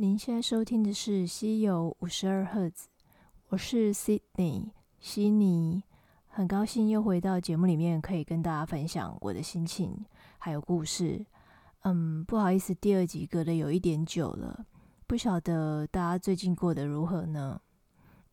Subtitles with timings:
[0.00, 2.86] 您现在收听的是《西游五十二赫兹》，
[3.48, 5.82] 我是 Sydney 悉尼，
[6.28, 10.06] 很高兴又回到节目里面，可以跟大家分享我的心情
[10.38, 11.26] 还有故事。
[11.80, 14.64] 嗯，不好意思，第二集隔的有一点久了，
[15.08, 17.60] 不晓得大家最近过得如何呢？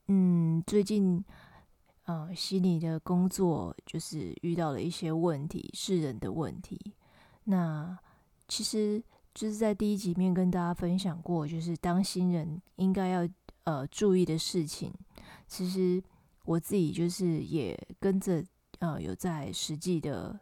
[0.05, 1.25] 嗯，最近
[2.03, 6.93] 呃，悉尼的工作就是遇到了一些问题，是人的问题。
[7.43, 7.97] 那
[8.47, 9.03] 其实。
[9.35, 13.27] 就是在第一集面跟大家分享过，就是当新人应该要
[13.65, 14.93] 呃注意的事情。
[15.45, 16.01] 其实
[16.45, 18.41] 我自己就是也跟着
[18.79, 20.39] 呃有在实际的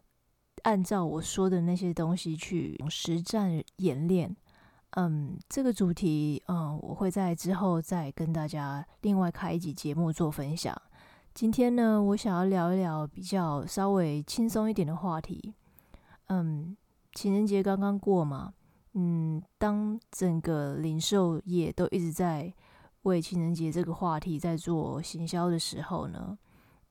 [0.61, 4.34] 按照我说的那些东西去实战演练。
[4.91, 10.79] 嗯，这个主题嗯我会在之后再跟大家另外开一集节目做分享。
[11.34, 15.55] 今天呢，我想要聊一聊比较稍微轻松一点的话题。
[16.27, 16.77] 嗯，
[17.13, 18.53] 情人节刚刚过嘛。
[18.93, 22.53] 嗯，当整个零售业都一直在
[23.03, 26.37] 为情人节这个话题在做行销的时候呢，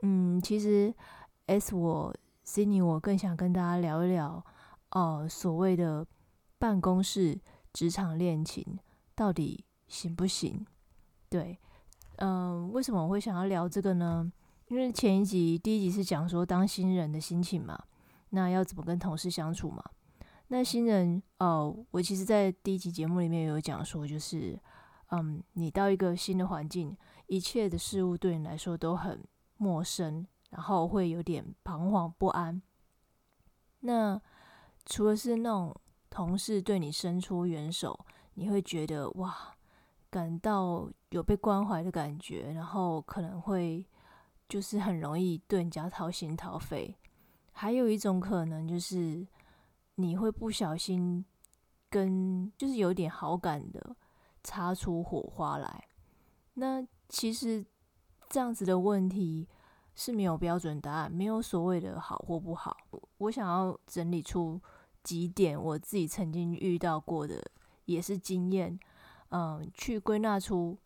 [0.02, 0.92] 嗯，其实
[1.46, 4.44] S 我 c i n y 我更想跟大家聊一聊，
[4.90, 6.06] 哦，所谓的
[6.58, 7.40] 办公室
[7.72, 8.64] 职场恋情
[9.14, 10.66] 到底行不行？
[11.28, 11.58] 对，
[12.16, 14.30] 嗯，为什么我会想要聊这个呢？
[14.68, 17.78] 因为前一集第一集是讲说当新人的心情嘛，
[18.30, 19.84] 那要怎么跟同事相处嘛？
[20.52, 24.60] 那新人哦，我其实，在第一集节目里面有讲说，就是，
[25.06, 26.94] 嗯，你到一个新的环境，
[27.26, 29.24] 一切的事物对你来说都很
[29.56, 32.60] 陌生，然后会有点彷徨不安。
[33.80, 34.20] 那
[34.84, 35.74] 除了是那种
[36.10, 37.98] 同事对你伸出援手，
[38.34, 39.34] 你会觉得哇，
[40.10, 43.86] 感到有被关怀的感觉，然后可能会
[44.50, 46.94] 就是很容易对人家掏心掏肺。
[47.52, 49.26] 还有一种可能就是。
[49.96, 51.24] 你会不小心
[51.90, 53.94] 跟就是有点好感的
[54.42, 55.88] 擦出火花来，
[56.54, 57.64] 那其实
[58.30, 59.46] 这样子的问题
[59.94, 62.76] 是没有标准答案，没有所谓的好或不好。
[63.18, 64.60] 我想要整理出
[65.02, 67.44] 几点我自己曾经遇到过的，
[67.84, 68.80] 也是经验，
[69.28, 70.78] 嗯，去归纳出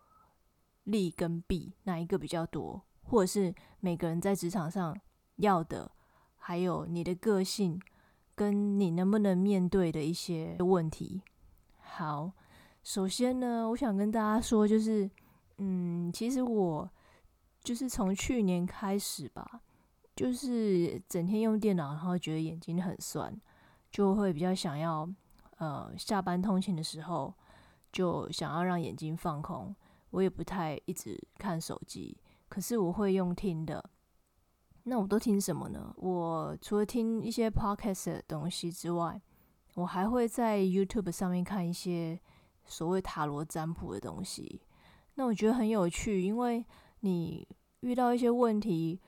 [0.82, 4.98] 利跟弊哪一个比较多，或者是每个人在职场上
[5.36, 5.92] 要的，
[6.36, 7.80] 还有你的个性。
[8.36, 11.22] 跟你能不能面对的一些问题。
[11.80, 12.30] 好，
[12.84, 15.10] 首先呢，我想跟大家说，就是，
[15.56, 16.88] 嗯，其实我
[17.64, 19.62] 就是从去年开始吧，
[20.14, 23.34] 就是整天用电脑，然后觉得眼睛很酸，
[23.90, 25.08] 就会比较想要，
[25.56, 27.34] 呃，下班通勤的时候
[27.90, 29.74] 就想要让眼睛放空。
[30.10, 32.16] 我也不太一直看手机，
[32.48, 33.82] 可是我会用听的。
[34.88, 35.92] 那我都听什么呢？
[35.96, 39.20] 我除了听一些 podcast 的东西之外，
[39.74, 42.20] 我还会在 YouTube 上面看一些
[42.64, 44.62] 所谓塔罗占卜的东西。
[45.16, 46.64] 那我觉得很有趣，因为
[47.00, 47.48] 你
[47.80, 49.00] 遇到一些问题，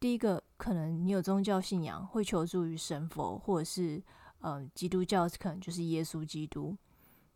[0.00, 4.02] 第一个可能你有宗教信仰，会求助于神佛，或者是
[4.40, 6.76] 嗯基督教，可能就是耶稣基督。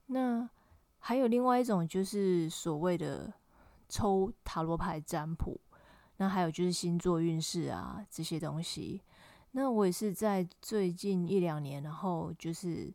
[0.06, 0.50] 那
[0.98, 3.32] 还有另外一种就是所谓的
[3.88, 5.60] 抽塔罗牌占卜。
[6.16, 9.02] 那还有就是星座运势啊这些东西，
[9.50, 12.92] 那我也是在最近一两年，然后就是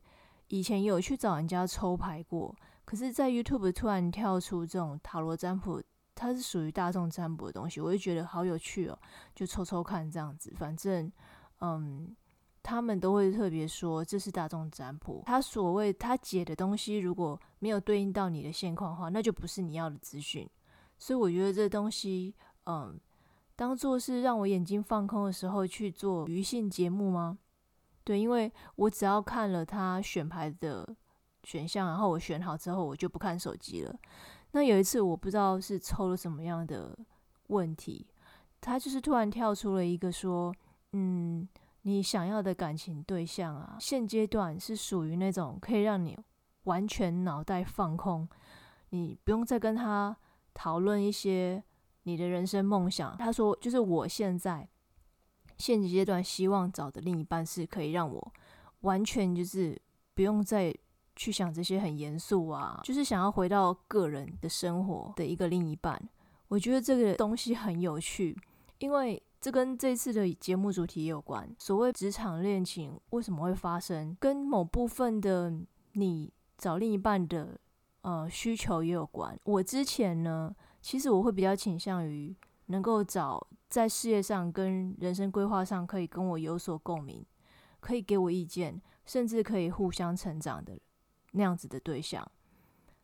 [0.47, 5.83] 以前有去找人家抽牌过，可是，在 YouTube 突然跳出这种塔罗占卜，
[6.15, 8.97] 它是属于大众占卜的东西，我就觉得好有趣哦，
[9.35, 10.53] 就抽抽看这样子。
[10.57, 11.11] 反正，
[11.59, 12.15] 嗯，
[12.63, 20.49] 他们都会特别说这是大众占卜，他所谓他解的东西如果没有对应到你的现况的话，那就不是你要的资讯。
[20.97, 22.33] 所以我觉得这东西，
[22.65, 22.99] 嗯。
[23.59, 27.37] 当做是让我眼睛放空的时候去做娱性节目吗？
[28.05, 30.95] 对，因为我只要看了他选牌的
[31.43, 33.93] 选项，然后我选好之后，我就不看手机了。
[34.51, 36.97] 那有一次我不知道是抽了什么样的
[37.47, 38.07] 问题，
[38.61, 40.55] 他就是突然跳出了一个说
[40.93, 41.45] ：“嗯，
[41.81, 46.17] 你想要的感情对象啊，现阶段是属于那种可以让你
[46.63, 48.25] 完全脑袋放空，
[48.91, 50.15] 你不用再跟他
[50.53, 51.61] 讨论一些。”
[52.03, 54.67] 你的人生梦想，他说就是我现在
[55.57, 58.33] 现阶段希望找的另一半是可以让我
[58.81, 59.79] 完全就是
[60.13, 60.73] 不用再
[61.15, 66.01] 去想这些很严肃啊，就是想要回到个人的生活的一个另一半。
[66.47, 68.35] 我觉得这个东西很有趣，
[68.77, 71.53] 因为这跟这次的节目主题有关。
[71.59, 75.53] 所谓职场恋情为什么会发生，跟某部分的
[75.93, 77.59] 你找另一半的
[78.01, 79.37] 呃需求也有关。
[79.43, 80.55] 我之前呢。
[80.81, 82.35] 其实我会比较倾向于
[82.67, 87.25] 能够找在事业上跟人生规划上可以跟我有所共鸣，
[87.79, 90.79] 可以给我意见，甚至可以互相成长的
[91.31, 92.25] 那样子的对象。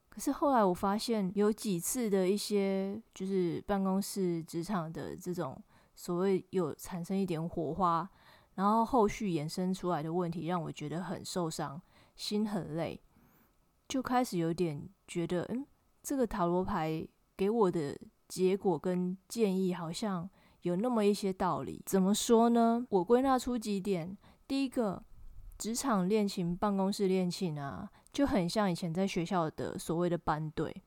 [0.09, 5.61] 可是后来我发现有几次的一些就是办公室职场的这种
[5.93, 8.09] 所谓有产生一点火花，
[8.53, 11.81] 然后后续衍生出来的问题让我觉得很受伤，
[12.15, 13.01] 心很累，
[13.89, 15.65] 就开始有点觉得，嗯，
[16.01, 17.05] 这个塔罗牌
[17.35, 17.97] 给我的
[18.27, 20.29] 结果跟建议好像
[20.61, 21.81] 有那么一些道理。
[21.85, 22.85] 怎么说呢？
[22.89, 24.17] 我归纳出几点，
[24.47, 25.03] 第一个。
[25.57, 30.83] 职场恋情、办公室恋情啊，就很像以前在学校的所谓的班队。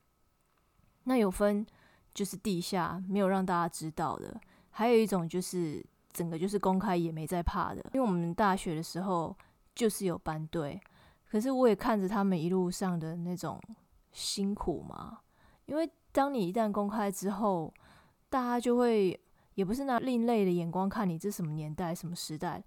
[1.05, 1.65] 那有分
[2.13, 7.81] 就是地下没有让大家知道的，还有一种就是整个就是公开也没在怕的。
[7.95, 9.35] 因为我们大学的时候
[9.73, 10.79] 就是有班队，
[11.27, 13.59] 可是我也看着他们一路上的那种
[14.11, 15.17] 辛苦嘛。
[15.65, 17.73] 因为当你一旦公开之后，
[18.29, 19.19] 大家就会
[19.55, 22.63] 也不是拿另类的眼光看你这什么年代、什么时代，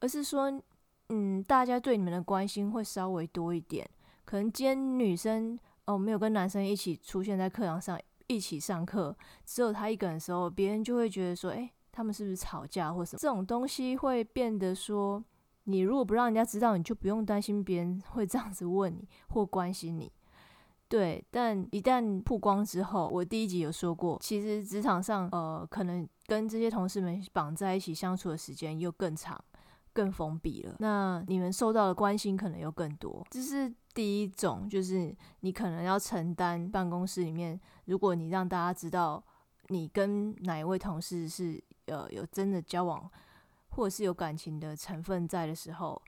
[0.00, 0.62] 而是说。
[1.08, 3.88] 嗯，大家对你们的关心会稍微多一点。
[4.24, 7.96] 可能今天女生哦没有跟男生一起出现在课堂上
[8.26, 13.20] 一起上课，只有他一个人的时候，别人就会觉得说，哎，他们是不是吵架或什么？
[13.20, 15.22] 这种东西会变得说，
[15.62, 20.10] 你如果不让人家知道，你就不用担心别人会这样子问你或关心你。
[20.88, 29.42] 对，但一旦曝光之后，我第一集有说过，其实职场上呃，可能跟这些同事们绑在一起相处的时间又更长。
[29.92, 33.26] 更封闭了，那你们受到的关心可能又更多。
[33.30, 39.24] 这是第一种，就是你可能要承担办公室里面，如果你让大家知道
[39.68, 43.10] 你跟哪一位同事是呃有真的交往，
[43.70, 46.02] 或者是有感情的成分在的时候，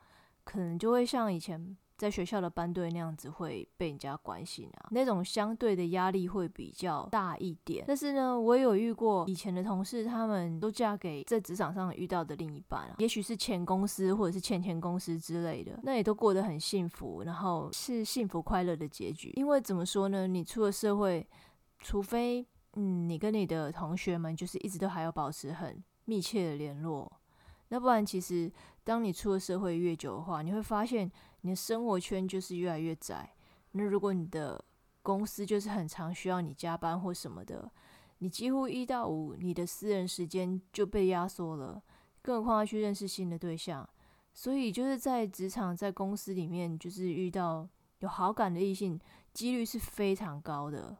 [0.44, 1.74] 可能就会像以前。
[1.98, 7.84] 在学校的班队那样子会被人家关心啊，那种相对的压力会比较大一点。
[7.86, 19.32] 但是呢，我也有遇过以前的同事，他们都嫁给在职场上遇到的另一半啊，也许是前公司或者是前前公司之类的，那也都过得很幸福，然后是幸福快乐的结局。
[19.34, 21.26] 因为怎么说呢，你出了社会，
[21.80, 27.10] 除非嗯，你跟你的同学们就是一直都还要保持很密切的联络。
[27.70, 28.50] 那不然，其实
[28.82, 31.10] 当你出了社会越久的话，你会发现
[31.42, 33.34] 你的生活圈就是越来越窄。
[33.72, 34.64] 那如果你的
[35.02, 37.70] 公司就是很常需要你加班或什么的，
[38.18, 41.82] 你几乎一到五你的私人时间就被压缩了，
[42.22, 43.88] 更何况要去认识新的对象。
[44.34, 47.68] 所以就是在职场、在公司里面，就是遇到
[48.00, 48.98] 有好感的异性，
[49.32, 50.96] 几率是非常高的。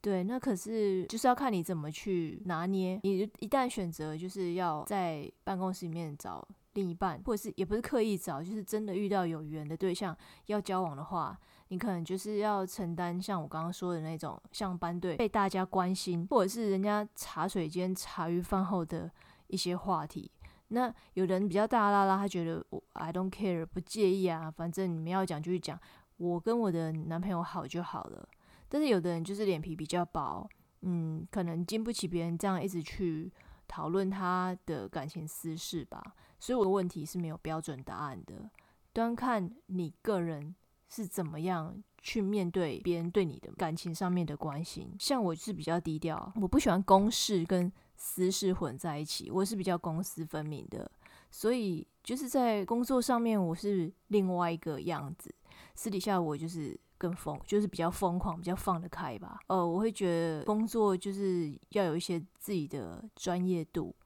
[0.00, 2.98] 对，那可是就是要看你怎么去拿捏。
[3.02, 11.38] 你一旦选择就是要在办公室里面找另一半，或者是也不是刻意找，就是真的遇到有缘的对象要交往的话，
[11.68, 19.10] 你可能就是要承担像我刚刚说的那种，像班队被大家关心，或者是人家茶水间茶余饭后的
[19.48, 20.30] 一些话题。
[20.68, 25.76] 那有人比较大啦啦，他觉得我 I don't care，不介意啊，反正你们要讲就去讲，
[26.16, 28.28] 我跟我的男朋友好就好了。
[28.68, 30.48] 但是有的人就是脸皮比较薄，
[30.82, 33.32] 嗯，可能经不起别人这样一直去
[33.66, 36.00] 讨论他的感情私事吧。
[36.40, 38.50] 所以我的问题是没有标准答案的，
[38.92, 40.54] 端看你个人
[40.88, 44.92] 是怎么样去面对别人对你的感情上面的关心。
[44.98, 50.90] 像我是比较低调，我不喜欢公事跟私事混在一起，我是比较公私分明的。
[51.30, 55.32] 所以就是在工作上面我是另外一个样子，
[55.74, 56.78] 私底下我就是。
[57.00, 59.40] 更疯，就是比较疯狂，比较放得开吧。
[59.46, 63.96] 呃，我会觉得工作就是要有一些自己的专业度，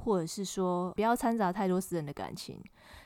[0.00, 2.62] 或者是说不要掺杂太多私人的感情。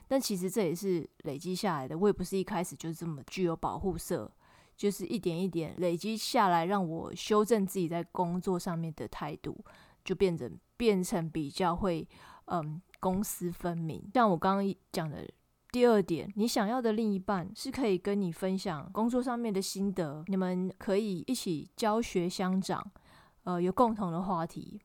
[0.08, 1.96] 但其实这也是累积下来的。
[1.96, 4.30] 我也不是一开始就这么具有保护色，
[4.76, 9.56] 就是一点一点累积下来，让我修正自己在工作上面的态度，
[10.04, 12.06] 就变成变成比较会
[12.46, 14.02] 嗯公私分明。
[14.12, 15.28] 像我刚刚讲的。
[15.72, 22.80] 第二点，你想要的另一半是可以跟你分享工作上面的心得，你们可以一起教学相长，
[23.42, 24.80] 呃，有共同的话题，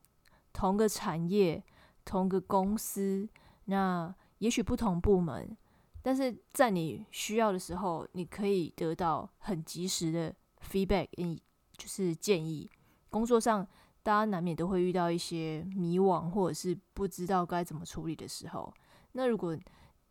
[0.52, 1.62] 同个产业，
[2.04, 3.28] 同个公司，
[3.66, 5.56] 那也许不同部门，
[6.02, 11.38] 但是在你需要的时候，你可以得到很及时的 feedback，嗯，
[11.76, 12.70] 就是建议。
[13.10, 13.66] 工作上，
[14.02, 18.72] 大家难免都会遇到一些迷惘或者是不知道该怎么处理的时候，
[19.12, 19.58] 那如果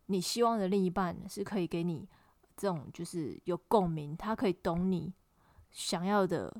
[0.06, 2.08] 你希望的另一半是可以给你
[2.56, 5.12] 这种，就是有共鸣，他可以懂你
[5.70, 6.54] 想要的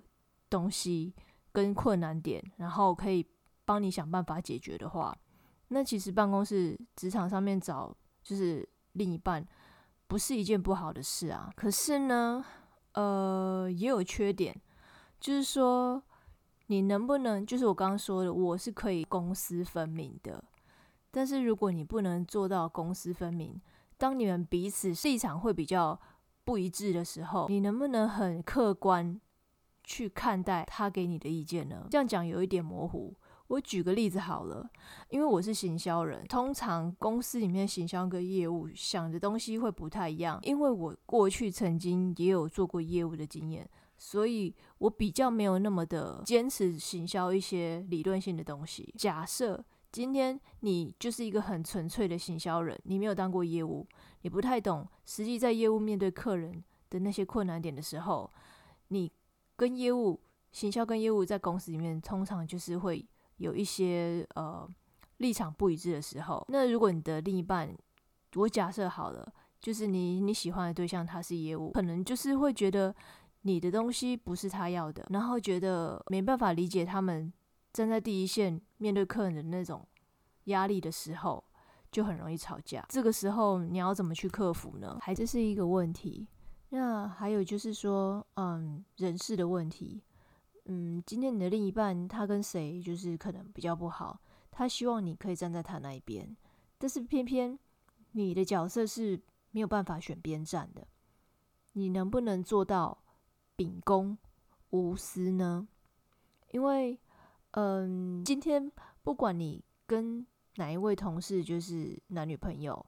[0.49, 1.13] 东西
[1.53, 3.27] 跟困难点，然后可以
[3.71, 5.17] 帮你想办法解决的话，
[5.69, 9.47] 那其实办公室、职场上面找就是另一半，
[10.09, 11.49] 不是一件不好的事啊。
[11.55, 12.45] 可是呢，
[12.95, 14.61] 呃，也有缺点，
[15.21, 16.03] 就是说
[16.67, 20.43] 你能不能，就是我刚刚说的，我是可以公私分明的。
[21.13, 23.61] 但是如果你不能做到公私分明，
[23.97, 25.97] 当你们彼此立场会比较
[26.43, 29.21] 不一致的时候，你能不能很客观
[29.85, 31.87] 去看待他给你的意见呢？
[31.89, 33.15] 这样讲有一点模糊。
[33.51, 34.71] 我举个例子好了，
[35.09, 40.39] 因为我是行销人，通常公司里面行销跟业务想的东西会不太一样。
[40.45, 48.95] 因为我过去曾经也有做过业务的经验，所以我比较没有那么的坚持行销一些理论性的东西。
[48.97, 53.85] 假设今天你就是一个很纯粹的行销人，你没有当过业务，
[54.23, 58.31] 你不太懂实际在业务面对客人的那些困难点的时候，
[58.89, 59.11] 你
[59.57, 60.21] 跟业务
[60.53, 63.05] 行销跟业务在公司里面通常就是会。
[63.41, 64.69] 有一些呃
[65.17, 67.75] 立场不一致的时候，那如果你的另一半，
[68.37, 72.95] 我假设好了，就是你你喜欢的对象他是业务，可能就是会觉得
[73.43, 77.33] 你的东西不是他要的，然后觉得没办法理解他们
[77.73, 79.87] 站在第一线面对客人的那种
[80.45, 81.43] 压力的时候，
[81.91, 82.85] 就很容易吵架。
[82.91, 84.99] 这个时候你要怎么去克服呢？
[85.01, 86.29] 还这是一个问题。
[86.73, 90.03] 那还有就是说，嗯，人事的问题。
[90.67, 96.37] 嗯，今天你的另一半他跟谁就是可能比较不好，他希望你可以站在他那一边，
[96.79, 97.59] 但是偏偏
[98.13, 100.87] 你的角色是没有办法选边站的，
[101.73, 103.03] 你能不能做到
[103.57, 104.17] 秉公
[104.71, 105.67] 无私呢？
[106.53, 106.99] 因为，
[107.53, 108.71] 嗯，今天
[109.03, 110.27] 不管你跟
[110.57, 112.85] 哪一位同事就是男女朋友，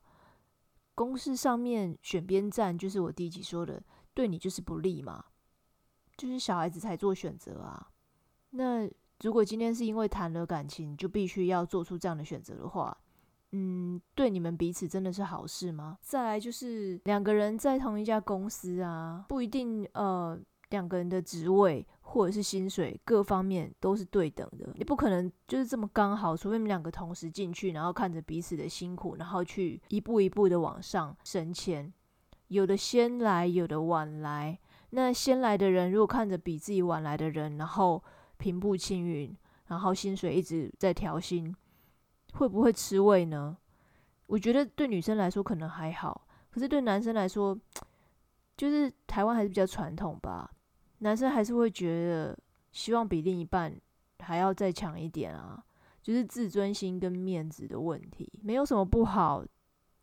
[0.94, 3.82] 公事上面选边站，就是我第一集说的，
[4.14, 5.24] 对你就是不利嘛。
[6.22, 7.84] 就是小孩子才做选择啊。
[8.50, 8.88] 那
[9.22, 12.96] 如果今天是因为谈了感情，就必须要做出这样的选择的话，
[13.50, 15.98] 嗯，对你们彼此真的是好事吗？
[16.00, 20.38] 再来就是两个人在同一家公司啊，不一定呃，
[20.70, 24.72] 两个人的职位或者是薪水各方面都是对等的。
[24.76, 31.92] 你不可能就是这么刚好，除非你们两个同时进去，然后看着彼此的辛苦，然后去一步一步的往上升迁。
[32.46, 34.60] 有的先来，有的晚来。
[34.94, 38.02] 那先来的人如果看着比自己晚来的人，然后
[38.36, 39.34] 平步青云，
[39.68, 41.54] 然后薪水一直在调薪，
[42.34, 43.56] 会不会吃味呢？
[44.26, 47.58] 我觉得对女生来说可能还好，可是对男生来说，
[48.54, 50.50] 就是台湾还是比较传统吧，
[50.98, 52.38] 男生还是会觉得
[52.70, 53.74] 希望比另一半
[54.18, 55.64] 还要再强一点啊，
[56.02, 59.42] 就是自尊心跟面子的问题，没有什么不好，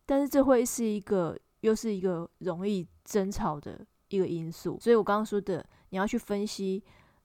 [0.04, 3.86] 但是这会是一个又是一个容易争吵的。
[4.10, 6.82] 一个因素，所以我刚刚说的，你要去分析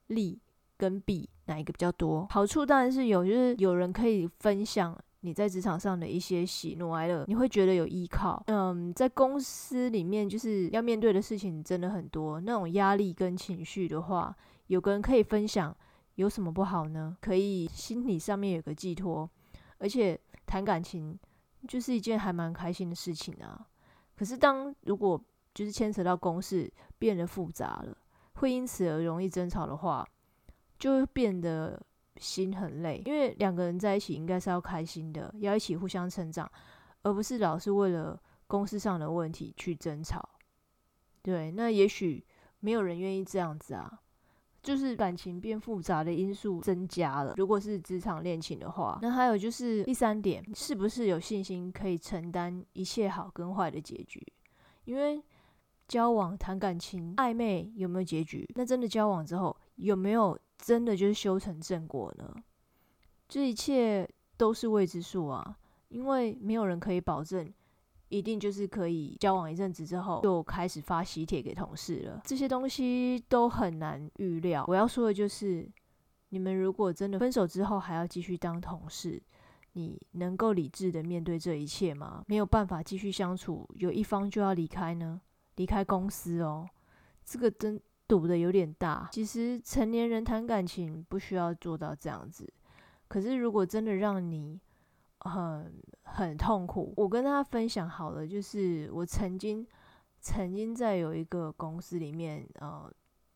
[0.08, 0.40] 利
[0.78, 2.26] 跟弊哪一个比较多。
[2.30, 8.44] 好处当然是有，就是有人可以分享你在职场上的一些喜怒哀乐，你会觉得有依靠。
[8.48, 14.36] 嗯，在公司里面就是要面对的事情真的很多，那种压力跟情绪的话，
[14.68, 15.76] 有个人可以分享，
[16.16, 17.18] 有什么不好呢？
[17.20, 19.28] 可以心理上面有个寄托，
[19.80, 21.18] 而且谈感情
[21.68, 23.66] 就是一件还蛮开心的事情啊。
[24.16, 25.20] 可是当如果
[25.56, 27.98] 就是牵扯到公事变得复杂了，
[28.36, 30.08] 会因此而容易争吵的话，
[30.78, 31.82] 就会变得
[32.18, 33.02] 心很累。
[33.06, 36.48] 因为两个人在一起应该是要开心的，要一起互相成长，
[37.02, 40.30] 而不是老是为了公事上的问题去争吵。
[41.24, 42.24] 对，那也许
[42.60, 44.02] 没有人愿意这样子啊。
[44.62, 47.36] 就是感情变复杂的因素增加了。
[47.38, 54.26] 如果是职场恋情的话，那还有就是第三点，是不是有信心可以承担一切好跟坏的结局？
[54.86, 55.24] 因为
[55.88, 58.46] 交往谈感情暧昧有没有结局？
[58.56, 62.36] 那真的交往之后有没有真的就是修成正果呢？
[63.28, 65.58] 这一切都是未知数啊，
[65.90, 67.52] 因为没有人可以保证
[68.10, 72.22] 一定就是可以交往一阵子之后就开始发喜帖给同事了。
[72.24, 74.64] 这些东西都很难预料。
[74.68, 75.70] 我要说的就是，
[76.30, 79.22] 你们如果真的分手之后还要继续当同事，
[79.74, 82.24] 你能够理智的面对这一切吗？
[82.28, 85.20] 没有办法继续相处，有一方就要离开呢？
[85.56, 86.68] 离开公司哦，
[87.24, 89.10] 这个真赌的有点大。
[89.12, 92.52] 其实成年人谈感情不需要做到这样子，
[93.08, 94.60] 可是如果真的让你
[95.20, 99.66] 很很痛苦，我跟大家分享好了，就是我曾经
[100.20, 102.92] 曾经在有一个公司里面，呃，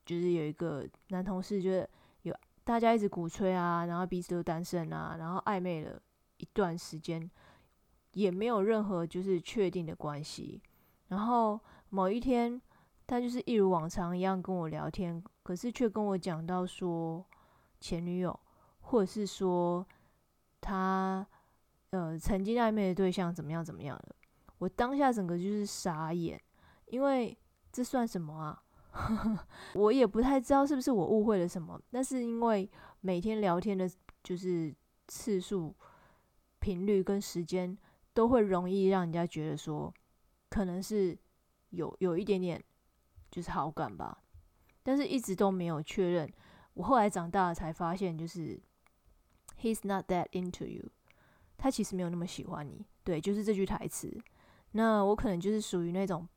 [0.05, 1.89] 就是有一个男同事，就是
[2.23, 5.99] 有大家一直鼓吹啊，然后彼此都单身啊，然后暧昧了
[6.37, 7.31] 一段时间，
[8.13, 10.61] 也没有任何就是确定的关系，
[11.07, 11.59] 然后。
[11.91, 12.61] 某一天，
[13.07, 17.25] 他就是一如往常一样跟我聊天，可是却跟我讲到说
[17.79, 18.39] 前女友，
[18.81, 19.83] 或者是说
[20.61, 21.25] 他
[21.89, 24.15] 呃曾经暧昧的对象怎么样怎么样的。
[24.59, 26.39] 我当下整个就是傻眼，
[26.85, 27.35] 因为
[27.71, 28.63] 这算什么啊？
[29.73, 32.69] 我也不太知道是不是我误会了什么，但是因为
[33.01, 33.89] 每天聊天的，
[34.21, 34.71] 就是
[35.07, 35.75] 次数、
[36.59, 37.75] 频率跟时间，
[38.13, 39.91] 都会容易让人家觉得说
[40.51, 41.17] 可能是。
[41.69, 42.63] 有有一点点
[43.29, 44.23] 就是好感吧，
[44.81, 46.31] 但是一直都没有确认。
[46.73, 48.59] 我后来长大了才发现，就是
[49.61, 50.89] he's not that into you，
[51.57, 52.85] 他其实没有那么喜欢你。
[53.03, 54.17] 对，就是这句台词。
[54.71, 56.27] 那我可能就是属于那种，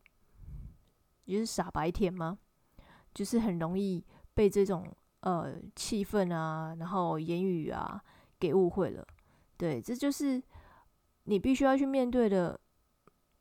[1.24, 2.38] 就是傻白甜吗？
[3.14, 4.86] 就是很容易被这种
[5.20, 8.02] 呃气氛啊，然后言语啊
[8.38, 9.06] 给误会了。
[9.56, 10.42] 对，这就是
[11.24, 12.58] 你必须要去面对的。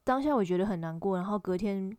[0.03, 1.96] 当下我觉得很难过，然后隔天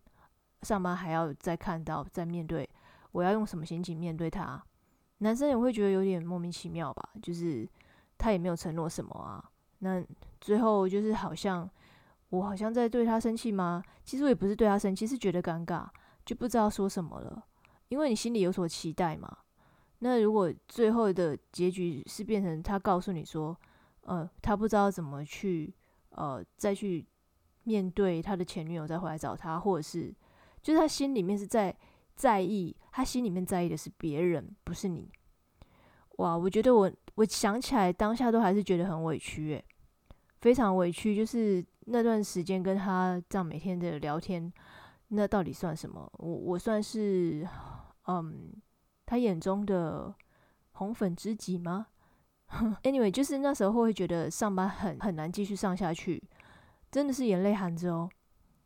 [0.62, 2.68] 上班还要再看到、再面对，
[3.12, 4.62] 我要用什么心情面对他？
[5.18, 7.68] 男生也会觉得有点莫名其妙吧，就是
[8.18, 9.42] 他也没有承诺什么啊。
[9.78, 10.04] 那
[10.40, 11.68] 最后就是好像
[12.30, 13.82] 我好像在对他生气吗？
[14.04, 15.87] 其实我也不是对他生气，是觉得尴尬，
[16.25, 17.44] 就不知道说什么了。
[17.88, 19.37] 因为你心里有所期待嘛。
[20.00, 23.56] 那如果最后的结局是变成他告诉你说，
[24.02, 25.73] 呃，他不知道怎么去
[26.11, 27.06] 呃再去
[27.64, 30.14] 面对他的前女友再回来找他，或者是
[30.62, 31.76] 就是他心里面是在。
[32.14, 35.11] 在意，他心里面在意的是别人，不是你。
[36.19, 39.64] 哇，我觉得我我想起来当下都还是觉得很委屈，诶，
[40.42, 41.16] 非常委屈。
[41.16, 44.52] 就是那段时间跟他这样每天的聊天，
[45.09, 46.07] 那到底算什么？
[46.19, 47.49] 我我算是
[48.07, 48.52] 嗯，
[49.07, 50.14] 他眼中的
[50.73, 51.87] 红粉知己吗？
[52.85, 56.23] Anyway，就是那时候会觉得上班很很难继续上下去，
[56.92, 58.08] 真的是眼泪含着哦，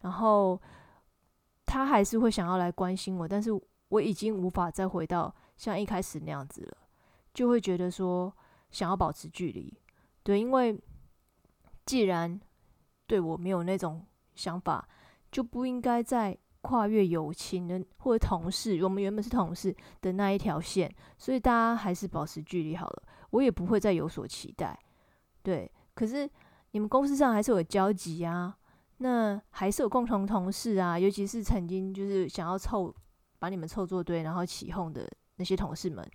[0.01, 0.61] 然后。
[1.69, 3.51] 他还是会想要来关心我，但是
[3.89, 6.77] 我已经无法再回到像一开始那样子了，
[7.35, 8.33] 就会觉得说
[8.71, 9.77] 想要保持距离。
[10.23, 10.81] 对，因为
[11.85, 12.41] 既然
[13.09, 14.07] 对我没有那种
[14.37, 14.89] 想法，
[15.33, 23.03] 就不应该再跨越友情的或者同事，我们原本是同事的那一条线，所以大家还是保持距离好了。
[23.31, 24.79] 我也不会再有所期待。
[25.43, 26.31] 对，可是
[26.77, 28.55] 你们公司上还是有交集啊。
[28.99, 32.95] 那还是有共同同事啊，尤其是曾经就是想要凑
[33.39, 36.07] 把你们凑作堆，然后起哄的那些同事们，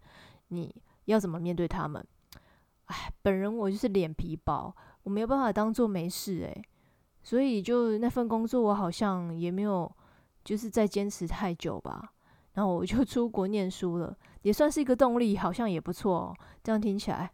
[0.49, 0.71] 你
[1.05, 2.05] 要怎么面对他们？
[2.85, 4.71] 哎，本人我就是脸皮薄，
[5.01, 6.63] 我没有办法当做没事诶。
[7.23, 9.91] 所以就那份工作我好像也没有
[10.43, 12.13] 就是再坚持太久吧，
[12.53, 16.35] 然后我就 出国念书了，也算是一个动力，好像也不错哦。
[16.63, 17.31] 这样听起来，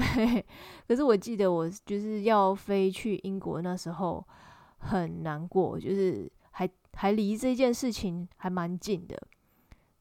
[0.00, 0.46] 对。
[0.86, 4.24] 可是我记得我就是要飞去英国那时候。
[4.80, 9.20] 很难过，就是还还离这件事情还蛮近的，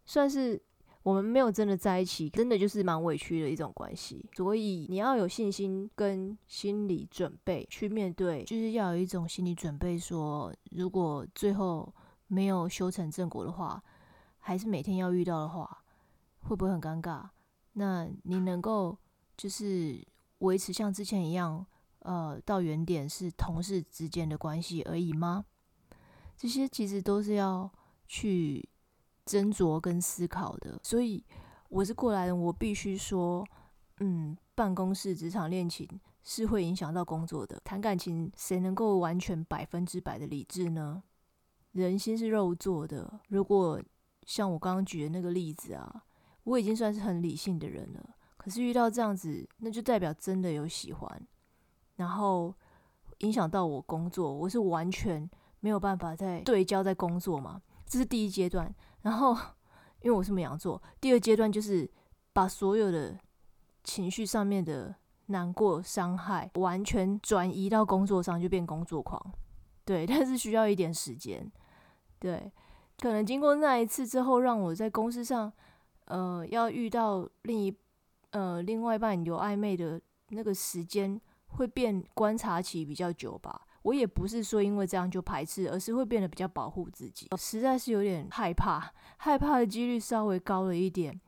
[0.06, 0.62] 算是
[1.02, 4.24] 我们没有真的在一起，真的就是蛮委屈的一种关系。
[4.36, 11.92] 所以你要有信心跟心理准备去面对，就是要有一种心理准备，说如果最后
[12.28, 13.82] 没有修成正果的话，
[14.38, 15.84] 还是每天要遇到的话，
[16.42, 17.28] 会不会很尴尬？
[17.74, 18.96] 那你能够
[19.38, 20.04] 就是
[20.40, 21.66] 维持像之前一样？
[22.00, 25.46] 呃，到原点是同事之间的关系而已吗？
[26.38, 27.70] 这些其实都是要
[28.08, 28.68] 去
[29.26, 30.80] 斟酌跟思考的。
[30.84, 31.24] 所以
[31.70, 33.46] 我是过来人，我必须说，
[34.00, 35.88] 嗯，办公室职场恋情
[36.24, 37.60] 是会影响到工作的。
[37.66, 41.04] 谈感情，谁能够完全百分之百的理智呢？
[41.74, 43.20] 人心是肉做的。
[43.28, 43.82] 如果
[44.26, 46.06] 像我刚刚举的那个例子啊，
[46.44, 51.28] 我已经算是很理性的人了，可是遇到这样子，那就代表真的有喜欢。
[51.96, 52.54] 然后
[53.20, 58.74] 影响到我工作，我是完全没有办法在对焦在工作嘛，这是第一阶段。
[59.02, 59.34] 然后
[60.02, 61.90] 因为我是母羊座，第二阶段就是
[62.32, 63.18] 把所有的
[63.84, 64.96] 情绪上面的
[65.28, 69.20] 难过、伤害完全转移到工作上，就变工作狂。
[69.84, 71.52] 对，但是需要一点时间。
[72.20, 72.52] 对，
[73.00, 75.52] 可能经过那一次之后，让我在公司上，
[76.06, 77.76] 呃，要遇到另一
[78.32, 81.20] 呃另外一半有暧昧的那个时间。
[81.52, 91.20] 会变观察期比较久吧，我也不是说因为这样就排斥，而是会变得比较保护自己，实在是有点害怕，害怕的几率稍微高了一点。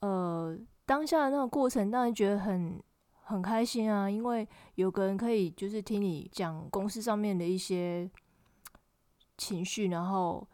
[0.00, 2.82] 呃，当下的那个过程当然觉得很
[3.22, 8.10] 很开心啊，因为有个人可以就是听你讲公司上面的一些
[9.36, 10.48] 情绪，然后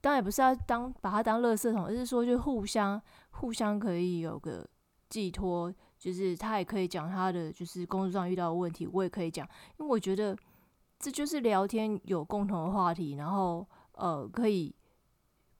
[0.00, 3.02] 当然也不是要当把它当垃圾桶，而是说就互相
[3.32, 4.64] 互相可以有个
[5.12, 5.72] 寄托。
[6.02, 9.48] 就是他也可以讲他的，就是工作上遇到的问题，我也可以讲，
[9.78, 10.36] 因为我觉得
[10.98, 14.74] 这就是聊天有共同的话题，然后呃可以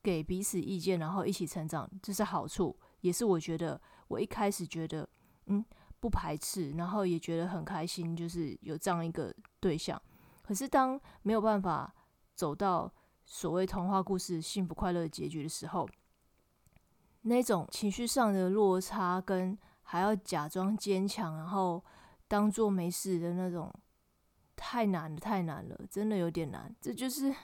[0.02, 5.08] 给彼此意见，然后一起成长，这是好处，也是我觉得我一开始觉得
[5.46, 5.64] 嗯
[6.00, 10.00] 不排斥，然后也觉得很开心，就是有这样一个对象。
[10.42, 11.94] 可是当没有办法
[12.34, 12.92] 走到
[13.24, 15.88] 所谓童话故事幸福快乐的结局的时候，
[17.22, 19.58] 那种情绪上的落差跟。
[19.84, 21.84] 还要假装坚强，然后
[22.26, 23.70] 当做没事的那种，
[24.56, 26.74] 太难了，太难了，真的有点难。
[26.80, 27.34] 这就是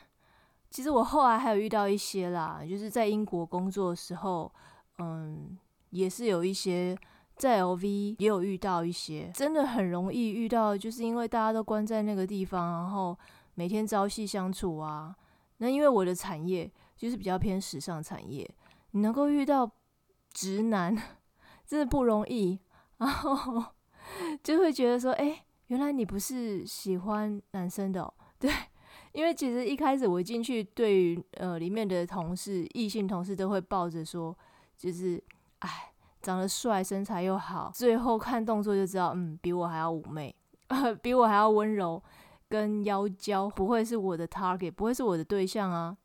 [0.70, 4.50] 其实我后来还有遇到一些啦，就是在英国工作的时候，
[4.96, 5.58] 嗯，
[5.90, 6.96] 也是有一些
[7.36, 13.18] 在 LV 也有遇到一些，真的很容易遇到，就是因为大家都关在那个地方，然后
[13.56, 15.14] 每天朝夕相处啊。
[15.58, 18.48] 那因为我的产业就是比较偏时尚产业，
[18.92, 19.70] 你能够遇到
[20.32, 20.96] 直男
[21.66, 22.58] 真的不容易，
[22.98, 23.64] 然后
[24.42, 28.50] 就会觉得说，哎，原来你不是喜欢男生的，对。
[29.12, 34.36] 因为其实一开始我进去，对于呃里面的同事，异性同事都会抱着说，
[34.76, 35.20] 就是
[35.60, 40.32] 哎，长得帅，身材又好，最后看动作就知道，嗯，比我还要妩媚，
[41.02, 42.00] 比我还要温柔，
[42.48, 45.96] 跟妖娇，不会是我的 target，不会是我的对象啊。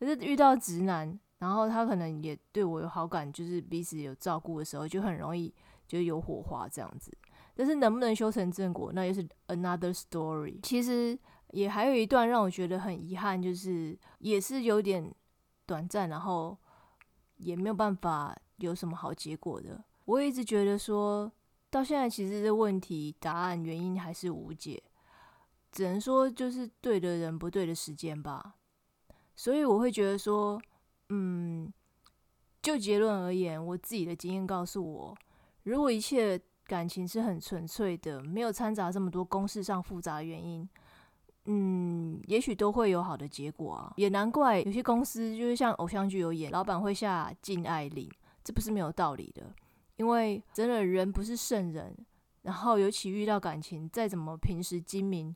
[0.00, 5.52] 可是遇到直男，然后他可能也对我有好感，就是彼此有照顾的时候，就很容易
[5.86, 7.12] 就有火花这样子。
[7.54, 10.58] 但是能不能修成正果，那又是 another story。
[10.62, 11.18] 其实。
[11.52, 15.10] 也还有一段让我觉得很遗憾，就是也是有点
[15.64, 16.54] 短暂，然后
[17.38, 19.82] 也没有办法有什么好结果的。
[20.04, 21.32] 我一直觉得说
[21.70, 24.82] 到现在，其实这问题答案原因还是无解，
[25.72, 28.56] 只能说就是对的人不对的时间吧。
[29.34, 30.60] 所以我会觉得说，
[31.10, 31.72] 嗯，
[32.62, 35.16] 就结论而言，我自己的经验告诉我，
[35.62, 40.68] 如果一切感情是很纯粹的，没有掺杂这么多公式上复杂原因。
[41.50, 48.06] 嗯，也许都会有好的结果啊，也难怪有些公司就是像偶像剧有演，老板会下禁爱令，
[48.44, 49.54] 这不是没有道理的。
[49.96, 51.96] 因为真的人不是圣人，
[52.42, 55.34] 然后尤其遇到感情，再怎么平时精明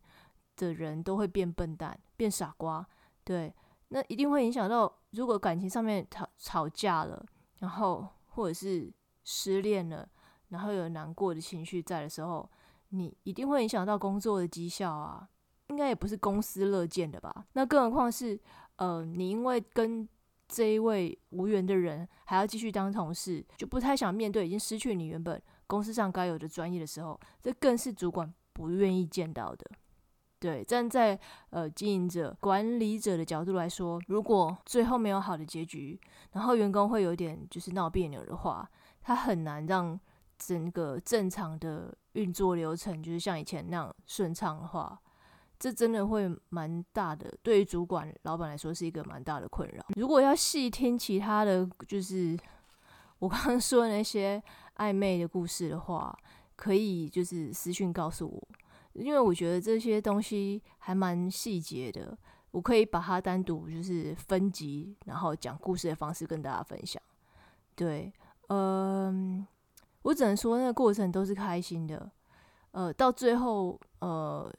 [0.57, 2.87] 的人都会变笨蛋、变傻瓜。
[3.25, 3.53] 对，
[3.93, 7.25] 那一定会影响到，如果感情上面吵吵架了，
[7.59, 10.09] 然后或者是失恋了，
[10.49, 12.49] 然后有难过的情绪在的时候，
[12.89, 15.29] 你一定会影响到工作的绩效啊。
[15.69, 17.47] 应该也不是公司乐见的吧？
[17.53, 18.39] 那更何况是，
[18.77, 20.07] 呃，你因为跟
[20.47, 29.71] 这一位无缘的人还要继续当同事，就不太想面对已经失去你原本公司上该有的专业的时候，这更是主管不愿意见到的。
[30.43, 31.17] 对，站在
[31.51, 35.97] 呃经营者、管理者的角度来说，如果最后没有好的结局，
[36.33, 38.69] 然后员工会有点就是闹别扭的话，
[39.03, 39.99] 他很难让
[40.37, 45.01] 整个正常的运作流程就是像以前那样顺畅的话。
[45.61, 49.85] 这真的会蛮大的，对于主管、老板来说是一个蛮大的困扰。
[49.95, 52.37] 如果要细听其他的就是
[53.21, 54.43] 我刚刚说的那些
[54.79, 56.19] 暧昧的故事的话，
[56.57, 58.49] 可以就是私讯告诉我，
[58.95, 62.17] 因为我觉得这些东西还蛮细节的，
[62.51, 67.03] 我可以把它单独就是分集，然后讲故事的方式跟大家分享。
[67.75, 68.13] 对，
[68.49, 69.47] 嗯，
[70.03, 72.11] 我只能说那个过程都是开心的，
[72.73, 74.53] 呃，到最后，呃。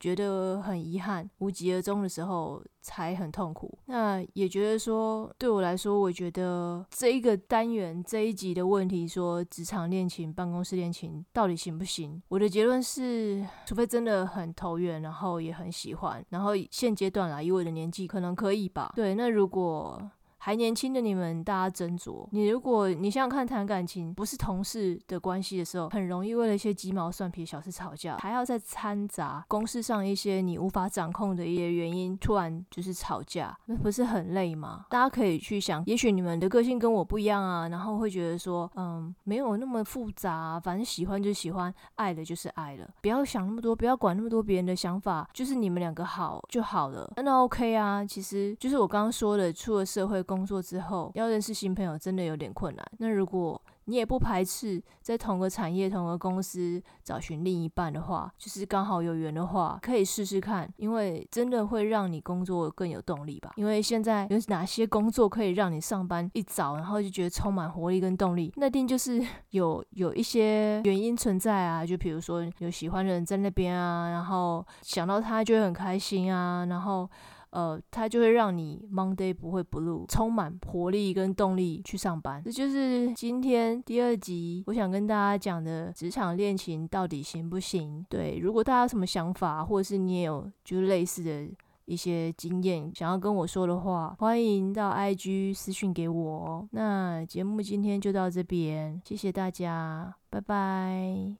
[0.00, 3.78] 觉得很遗憾，无疾而终的时候才很痛苦。
[3.84, 12.20] 那也觉得说，对我来说，我觉得这一个单元这一集的问题，说职场恋情、办公室恋情到底行不行？
[12.28, 18.92] 我的结论是，除非真的很投缘，然后也很喜欢，然后现阶段来以我的年纪，可能可以吧。
[18.96, 20.00] 对，那如果。
[20.42, 22.26] 还年轻的你们，大家斟酌。
[22.32, 34.86] 你如果你想想看，谈感情不是同事的关系的时候，很容易为了一些鸡毛蒜皮小事吵架，还要再掺杂公事上一些你无法掌控的一些原因，突然就是吵架，那不是很累吗？
[34.88, 48.02] 大家可以去想，也许你们的个性跟我不一样啊，然后会觉得说，嗯，没有那么复杂，反正喜欢就喜欢，爱的就是爱了，不要想那么多，不要管那么多别人的想法，就是你们两个好就好了，那 OK 啊。
[48.02, 50.24] 其实就是我刚刚说的，出了社会。
[50.30, 52.86] 工作之后要认识新朋友真的有点困难。
[52.98, 63.50] 那如果你也不排斥在同个产业、同个公司找寻另一半的话，就是刚好有缘的话，可以试试看，因为真的会让你工作更有动力吧。
[63.56, 68.52] 因为现在有哪些工作可以让你上班一早，然后就觉得充满活力跟动力？
[68.54, 77.10] 那定就是有有一些原因存在啊，就比如说有喜欢的人在那边啊，然后想到他就会很开心啊，然后。
[77.50, 82.42] 呃，它就会让你 Monday 不会 blue，充满活力跟动力去上班。
[82.44, 88.06] 这就是今天第二集我想跟大家讲的职场恋情到底行不行？
[88.08, 91.48] 对，如果大家有什么想法，或者是你也有就是类似的
[91.86, 96.68] 一些经验想要跟我说的话，欢迎到 IG 私讯给我。
[96.70, 101.28] 那节目今天就到这边，谢谢大家，拜拜。